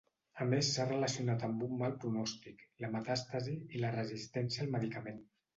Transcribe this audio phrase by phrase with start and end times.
[0.43, 5.25] A més s’ha relacionat amb un mal pronòstic, la metàstasi i la resistència al medicament.